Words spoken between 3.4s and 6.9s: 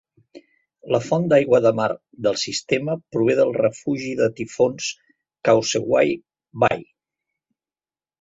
refugi de tifons Causeway Bay.